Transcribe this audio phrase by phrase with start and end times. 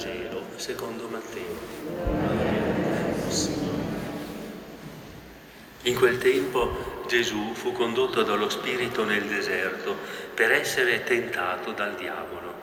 [0.00, 1.58] Vangelo secondo Matteo.
[5.82, 9.94] In quel tempo Gesù fu condotto dallo Spirito nel deserto
[10.32, 12.54] per essere tentato dal diavolo.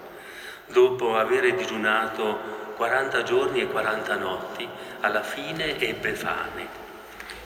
[0.65, 4.68] Dopo aver digiunato 40 giorni e 40 notti,
[5.02, 6.68] alla fine ebbe fame.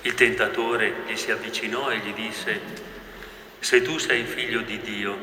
[0.03, 2.59] Il tentatore gli si avvicinò e gli disse,
[3.59, 5.17] se tu sei figlio di Dio,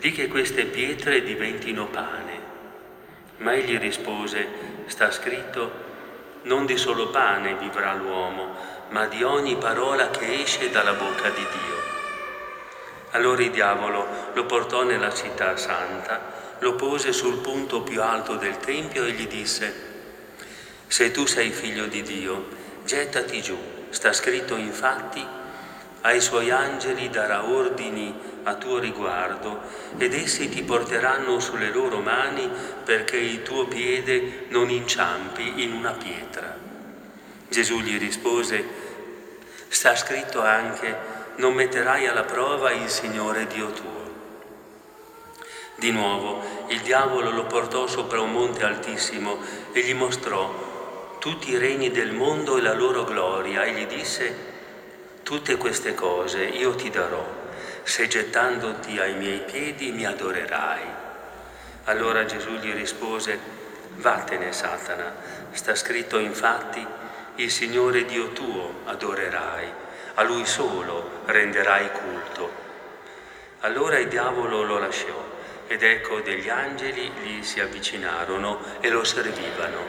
[0.00, 2.27] di che queste pietre diventino pane.
[3.38, 4.46] Ma egli rispose,
[4.86, 5.86] sta scritto,
[6.42, 8.54] non di solo pane vivrà l'uomo,
[8.90, 11.76] ma di ogni parola che esce dalla bocca di Dio.
[13.10, 18.58] Allora il diavolo lo portò nella città santa, lo pose sul punto più alto del
[18.58, 19.86] Tempio e gli disse,
[20.86, 22.48] se tu sei figlio di Dio,
[22.84, 23.56] gettati giù,
[23.90, 25.24] sta scritto infatti,
[26.02, 29.60] ai suoi angeli darà ordini a tuo riguardo
[29.96, 32.48] ed essi ti porteranno sulle loro mani
[32.84, 36.56] perché il tuo piede non inciampi in una pietra.
[37.48, 38.64] Gesù gli rispose,
[39.68, 40.96] sta scritto anche,
[41.36, 43.96] non metterai alla prova il Signore Dio tuo.
[45.76, 49.38] Di nuovo il diavolo lo portò sopra un monte altissimo
[49.72, 54.47] e gli mostrò tutti i regni del mondo e la loro gloria e gli disse,
[55.28, 57.22] tutte queste cose io ti darò,
[57.82, 60.80] se gettandoti ai miei piedi mi adorerai.
[61.84, 63.38] Allora Gesù gli rispose,
[63.96, 65.14] vattene Satana,
[65.50, 66.82] sta scritto infatti,
[67.34, 69.70] il Signore Dio tuo adorerai,
[70.14, 72.50] a Lui solo renderai culto.
[73.60, 75.26] Allora il diavolo lo lasciò
[75.66, 79.84] ed ecco degli angeli gli si avvicinarono e lo servivano.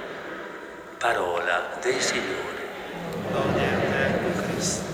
[0.97, 2.67] Parola del Signore.
[3.31, 4.89] Gloria a te, Cristo.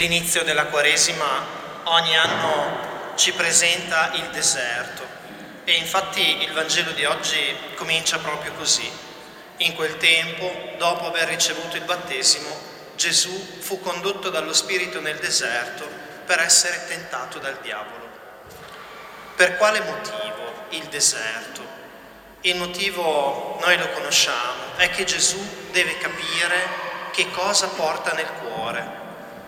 [0.00, 1.44] L'inizio della Quaresima
[1.84, 5.06] ogni anno ci presenta il deserto
[5.64, 8.90] e infatti il Vangelo di oggi comincia proprio così.
[9.58, 12.48] In quel tempo, dopo aver ricevuto il battesimo,
[12.96, 15.86] Gesù fu condotto dallo Spirito nel deserto
[16.24, 18.08] per essere tentato dal diavolo.
[19.36, 21.60] Per quale motivo il deserto?
[22.40, 28.99] Il motivo noi lo conosciamo, è che Gesù deve capire che cosa porta nel cuore.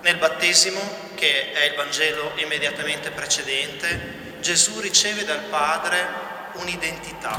[0.02, 0.80] Nel battesimo,
[1.14, 6.04] che è il Vangelo immediatamente precedente, Gesù riceve dal Padre
[6.54, 7.36] un'identità.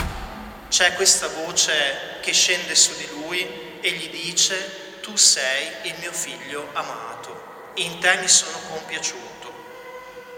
[0.70, 6.14] C'è questa voce che scende su di lui e gli dice, tu sei il mio
[6.14, 9.54] figlio amato, in te mi sono compiaciuto.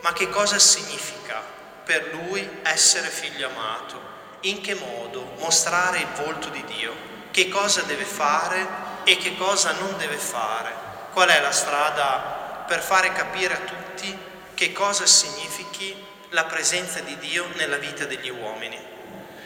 [0.02, 1.44] Ma che cosa significa
[1.84, 4.02] per lui essere figlio amato?
[4.42, 6.96] In che modo mostrare il volto di Dio?
[7.30, 8.68] Che cosa deve fare
[9.04, 10.85] e che cosa non deve fare?
[11.16, 14.20] Qual è la strada per fare capire a tutti
[14.54, 15.96] che cosa significhi
[16.32, 18.78] la presenza di Dio nella vita degli uomini.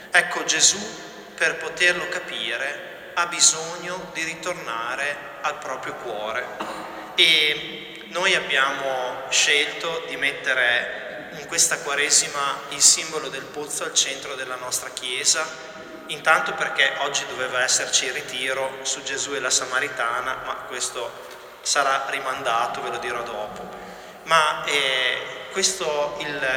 [0.09, 0.79] Ecco Gesù,
[1.35, 6.44] per poterlo capire, ha bisogno di ritornare al proprio cuore
[7.13, 14.34] e noi abbiamo scelto di mettere in questa Quaresima il simbolo del pozzo al centro
[14.34, 15.47] della nostra Chiesa,
[16.08, 21.28] intanto perché oggi doveva esserci il ritiro su Gesù e la Samaritana, ma questo
[21.62, 23.68] sarà rimandato, ve lo dirò dopo.
[24.24, 26.47] Ma eh, questo, il,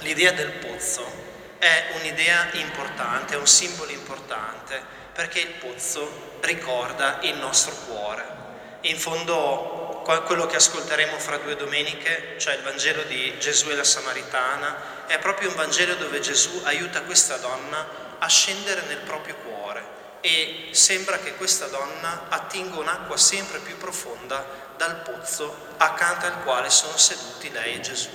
[0.00, 1.20] l'idea del pozzo
[1.58, 8.40] è un'idea importante, è un simbolo importante, perché il pozzo ricorda il nostro cuore.
[8.82, 13.84] In fondo quello che ascolteremo fra due domeniche, cioè il Vangelo di Gesù e la
[13.84, 17.86] Samaritana, è proprio un Vangelo dove Gesù aiuta questa donna
[18.18, 24.70] a scendere nel proprio cuore e sembra che questa donna attinga un'acqua sempre più profonda
[24.76, 28.08] dal pozzo accanto al quale sono seduti lei e Gesù.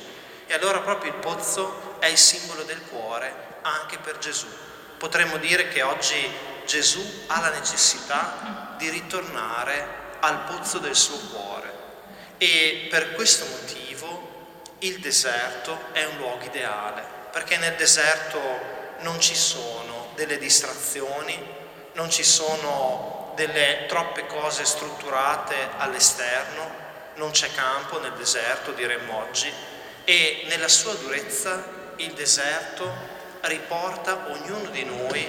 [0.47, 4.47] E allora proprio il pozzo è il simbolo del cuore anche per Gesù.
[4.97, 6.16] Potremmo dire che oggi
[6.66, 11.74] Gesù ha la necessità di ritornare al pozzo del suo cuore
[12.38, 18.39] e per questo motivo il deserto è un luogo ideale, perché nel deserto
[19.00, 21.56] non ci sono delle distrazioni,
[21.97, 26.85] non ci sono delle troppe cose strutturate all'esterno,
[27.15, 29.51] non c'è campo nel deserto, diremmo oggi,
[30.03, 31.63] e nella sua durezza
[31.95, 35.27] il deserto riporta ognuno di noi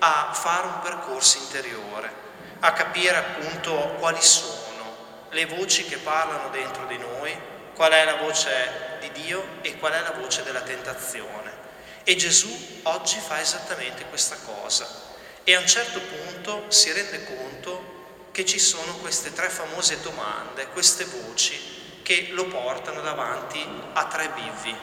[0.00, 2.12] a fare un percorso interiore,
[2.58, 7.38] a capire appunto quali sono le voci che parlano dentro di noi,
[7.76, 11.68] qual è la voce di Dio e qual è la voce della tentazione.
[12.02, 15.09] E Gesù oggi fa esattamente questa cosa
[15.50, 20.68] e a un certo punto si rende conto che ci sono queste tre famose domande,
[20.68, 21.58] queste voci
[22.02, 23.60] che lo portano davanti
[23.94, 24.76] a tre bivvi.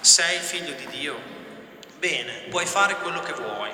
[0.00, 1.20] Sei figlio di Dio?
[1.98, 3.70] Bene, puoi fare quello che vuoi.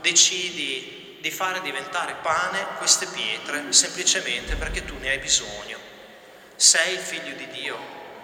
[0.00, 5.78] Decidi di fare diventare pane queste pietre semplicemente perché tu ne hai bisogno.
[6.56, 7.78] Sei figlio di Dio?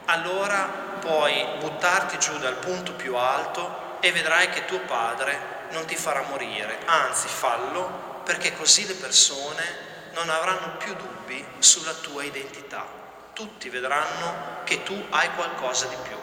[0.06, 5.96] Allora puoi buttarti giù dal punto più alto e vedrai che tuo padre non ti
[5.96, 12.86] farà morire, anzi fallo perché così le persone non avranno più dubbi sulla tua identità.
[13.32, 16.16] Tutti vedranno che tu hai qualcosa di più.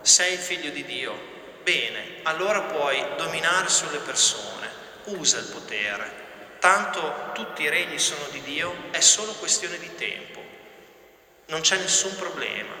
[0.00, 1.34] Sei il figlio di Dio.
[1.62, 4.68] Bene, allora puoi dominare sulle persone.
[5.04, 6.24] Usa il potere.
[6.58, 10.42] Tanto tutti i regni sono di Dio, è solo questione di tempo.
[11.46, 12.72] Non c'è nessun problema.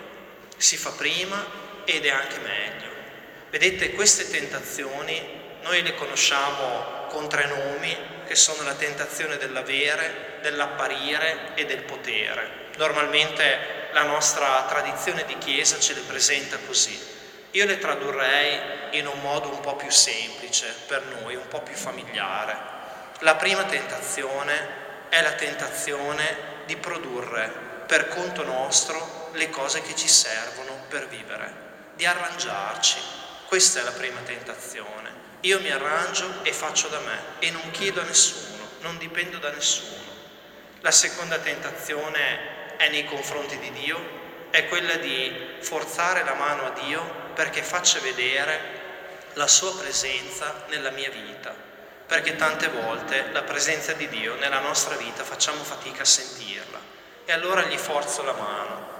[0.56, 1.44] Si fa prima
[1.84, 2.90] ed è anche meglio.
[3.50, 11.54] Vedete, queste tentazioni noi le conosciamo con tre nomi che sono la tentazione dell'avere, dell'apparire
[11.56, 12.68] e del potere.
[12.76, 16.96] Normalmente la nostra tradizione di Chiesa ce le presenta così.
[17.52, 21.74] Io le tradurrei in un modo un po' più semplice per noi, un po' più
[21.74, 22.56] familiare.
[23.20, 27.50] La prima tentazione è la tentazione di produrre
[27.86, 31.52] per conto nostro le cose che ci servono per vivere,
[31.94, 32.98] di arrangiarci.
[33.46, 35.05] Questa è la prima tentazione.
[35.46, 39.52] Io mi arrangio e faccio da me e non chiedo a nessuno, non dipendo da
[39.52, 40.02] nessuno.
[40.80, 46.70] La seconda tentazione è nei confronti di Dio, è quella di forzare la mano a
[46.70, 48.58] Dio perché faccia vedere
[49.34, 51.54] la sua presenza nella mia vita,
[52.06, 56.80] perché tante volte la presenza di Dio nella nostra vita facciamo fatica a sentirla
[57.24, 58.94] e allora gli forzo la mano.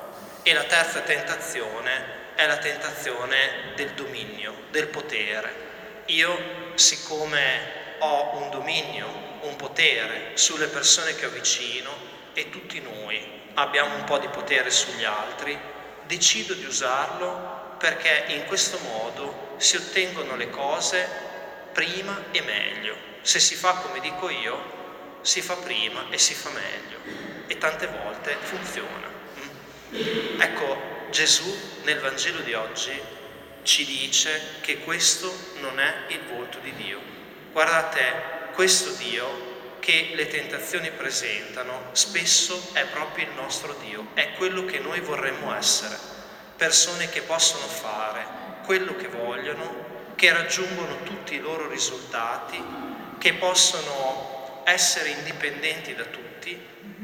[0.44, 5.65] E la terza tentazione è la tentazione del dominio, del potere
[6.06, 9.06] io, siccome ho un dominio,
[9.42, 11.90] un potere sulle persone che ho vicino
[12.34, 15.58] e tutti noi abbiamo un po' di potere sugli altri,
[16.06, 21.08] decido di usarlo perché in questo modo si ottengono le cose
[21.72, 22.96] prima e meglio.
[23.22, 24.74] Se si fa come dico io,
[25.22, 26.98] si fa prima e si fa meglio
[27.46, 29.10] e tante volte funziona.
[29.38, 30.40] Mm?
[30.40, 33.00] Ecco, Gesù nel Vangelo di oggi
[33.66, 35.30] ci dice che questo
[35.60, 37.00] non è il volto di Dio.
[37.52, 38.00] Guardate,
[38.54, 44.78] questo Dio che le tentazioni presentano spesso è proprio il nostro Dio, è quello che
[44.78, 45.98] noi vorremmo essere,
[46.56, 48.24] persone che possono fare
[48.64, 52.62] quello che vogliono, che raggiungono tutti i loro risultati,
[53.18, 56.58] che possono essere indipendenti da tutti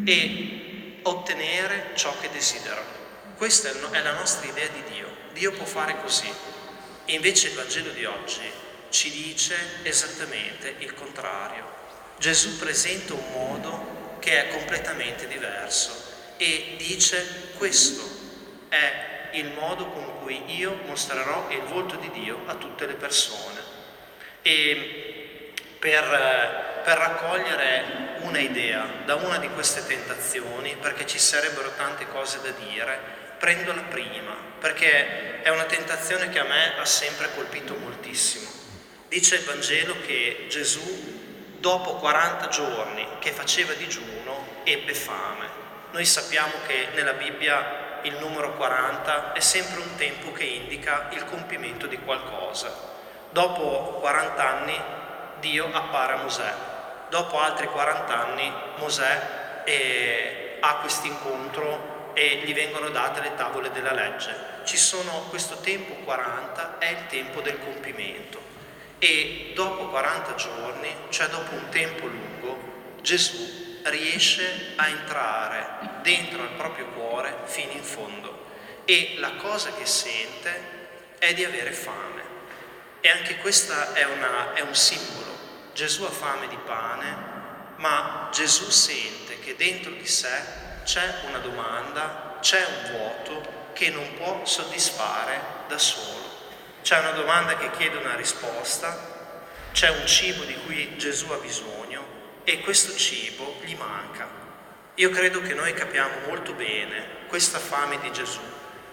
[0.05, 3.01] e ottenere ciò che desiderano.
[3.37, 5.09] Questa è la nostra idea di Dio.
[5.33, 6.52] Dio può fare così.
[7.05, 8.41] E invece il Vangelo di oggi
[8.91, 11.81] ci dice esattamente il contrario.
[12.19, 15.93] Gesù presenta un modo che è completamente diverso
[16.37, 18.03] e dice questo
[18.69, 23.61] è il modo con cui io mostrerò il volto di Dio a tutte le persone.
[24.43, 32.07] E per, per raccogliere una idea da una di queste tentazioni, perché ci sarebbero tante
[32.09, 32.99] cose da dire,
[33.39, 38.49] prendo la prima, perché è una tentazione che a me ha sempre colpito moltissimo.
[39.09, 45.47] Dice il Vangelo che Gesù, dopo 40 giorni che faceva digiuno, ebbe fame.
[45.91, 51.25] Noi sappiamo che nella Bibbia il numero 40 è sempre un tempo che indica il
[51.25, 52.73] compimento di qualcosa.
[53.31, 54.81] Dopo 40 anni
[55.41, 56.53] Dio appare a Mosè.
[57.09, 63.71] Dopo altri 40 anni Mosè eh, ha questo incontro e gli vengono date le tavole
[63.71, 64.35] della legge.
[64.65, 68.41] Ci sono questo tempo 40 è il tempo del compimento
[68.99, 76.51] e dopo 40 giorni, cioè dopo un tempo lungo, Gesù riesce a entrare dentro al
[76.51, 78.47] proprio cuore fino in fondo
[78.85, 82.23] e la cosa che sente è di avere fame.
[83.01, 84.07] E anche questo è,
[84.55, 85.31] è un simbolo.
[85.73, 87.17] Gesù ha fame di pane,
[87.77, 94.15] ma Gesù sente che dentro di sé c'è una domanda, c'è un vuoto che non
[94.15, 96.31] può soddisfare da solo.
[96.83, 99.11] C'è una domanda che chiede una risposta,
[99.73, 102.05] c'è un cibo di cui Gesù ha bisogno
[102.45, 104.29] e questo cibo gli manca.
[104.97, 108.41] Io credo che noi capiamo molto bene questa fame di Gesù,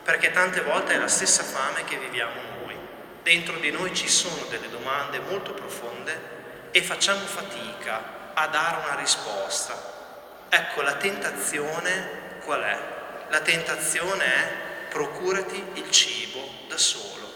[0.04, 2.76] perché tante volte è la stessa fame che viviamo noi.
[3.24, 6.38] Dentro di noi ci sono delle domande molto profonde
[6.72, 9.99] e facciamo fatica a dare una risposta
[10.50, 12.80] Ecco, la tentazione qual è?
[13.30, 17.32] La tentazione è procurati il cibo da solo.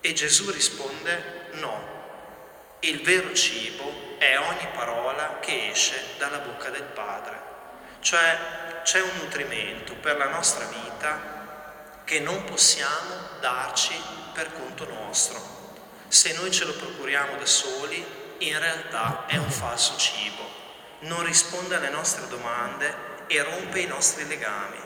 [0.00, 1.96] E Gesù risponde no,
[2.80, 7.40] il vero cibo è ogni parola che esce dalla bocca del Padre.
[8.00, 8.38] Cioè
[8.82, 13.94] c'è un nutrimento per la nostra vita che non possiamo darci
[14.32, 15.56] per conto nostro.
[16.08, 18.04] Se noi ce lo procuriamo da soli,
[18.38, 20.27] in realtà è un falso cibo,
[21.00, 22.94] non risponde alle nostre domande
[23.26, 24.78] e rompe i nostri legami.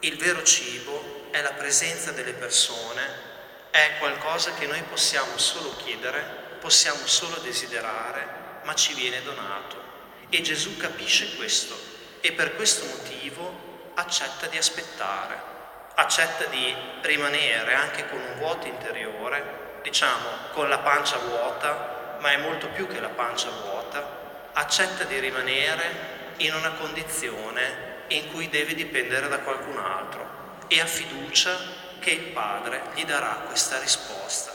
[0.00, 3.30] Il vero cibo è la presenza delle persone,
[3.70, 9.80] è qualcosa che noi possiamo solo chiedere, possiamo solo desiderare, ma ci viene donato.
[10.28, 11.78] E Gesù capisce questo
[12.20, 15.50] e per questo motivo accetta di aspettare
[15.94, 22.36] accetta di rimanere anche con un vuoto interiore, diciamo con la pancia vuota, ma è
[22.38, 24.20] molto più che la pancia vuota,
[24.54, 30.86] accetta di rimanere in una condizione in cui deve dipendere da qualcun altro e ha
[30.86, 31.56] fiducia
[31.98, 34.52] che il Padre gli darà questa risposta.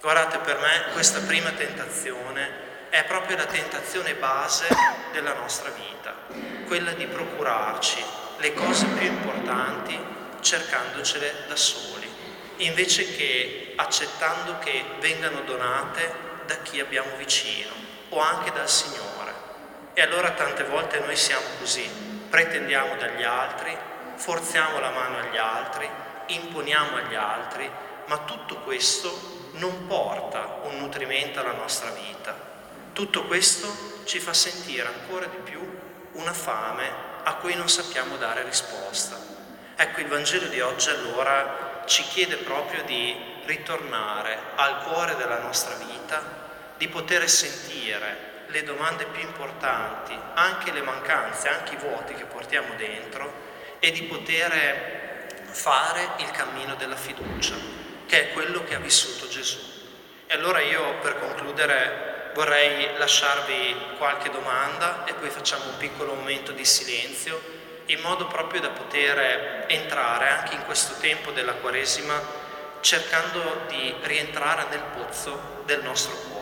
[0.00, 4.68] Guardate, per me questa prima tentazione è proprio la tentazione base
[5.12, 6.14] della nostra vita,
[6.66, 8.02] quella di procurarci
[8.38, 9.98] le cose più importanti
[10.40, 12.08] cercandocele da soli,
[12.58, 16.14] invece che accettando che vengano donate
[16.46, 17.72] da chi abbiamo vicino
[18.10, 19.05] o anche dal Signore.
[19.98, 21.88] E allora tante volte noi siamo così,
[22.28, 23.74] pretendiamo dagli altri,
[24.16, 25.88] forziamo la mano agli altri,
[26.26, 27.66] imponiamo agli altri,
[28.04, 32.36] ma tutto questo non porta un nutrimento alla nostra vita.
[32.92, 35.60] Tutto questo ci fa sentire ancora di più
[36.12, 36.90] una fame
[37.22, 39.16] a cui non sappiamo dare risposta.
[39.76, 45.74] Ecco, il Vangelo di oggi allora ci chiede proprio di ritornare al cuore della nostra
[45.76, 46.22] vita,
[46.76, 52.74] di poter sentire le domande più importanti, anche le mancanze, anche i vuoti che portiamo
[52.76, 53.32] dentro
[53.78, 57.54] e di poter fare il cammino della fiducia,
[58.06, 59.58] che è quello che ha vissuto Gesù.
[60.26, 66.52] E allora io per concludere vorrei lasciarvi qualche domanda e poi facciamo un piccolo momento
[66.52, 67.40] di silenzio
[67.86, 72.20] in modo proprio da poter entrare anche in questo tempo della Quaresima
[72.80, 76.35] cercando di rientrare nel pozzo del nostro cuore.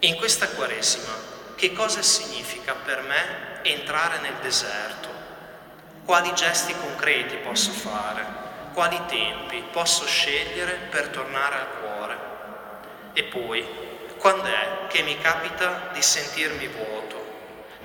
[0.00, 1.12] In questa Quaresima,
[1.56, 5.08] che cosa significa per me entrare nel deserto?
[6.04, 8.24] Quali gesti concreti posso fare?
[8.72, 12.18] Quali tempi posso scegliere per tornare al cuore?
[13.12, 13.66] E poi,
[14.18, 16.98] quando è che mi capita di sentirmi vuoto?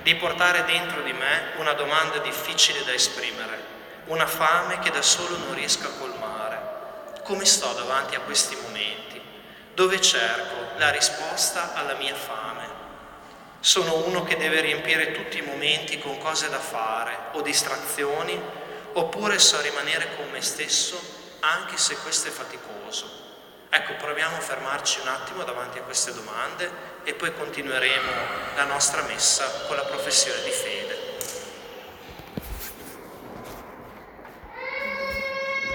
[0.04, 3.72] di portare dentro di me una domanda difficile da esprimere,
[4.06, 6.60] una fame che da solo non riesco a colmare.
[7.22, 9.18] Come sto davanti a questi momenti?
[9.72, 12.82] Dove cerco la risposta alla mia fame?
[13.60, 18.40] Sono uno che deve riempire tutti i momenti con cose da fare o distrazioni,
[18.92, 21.00] oppure so rimanere con me stesso
[21.40, 23.22] anche se questo è faticoso.
[23.70, 26.70] Ecco, proviamo a fermarci un attimo davanti a queste domande
[27.04, 28.10] e poi continueremo
[28.54, 31.03] la nostra messa con la professione di fede.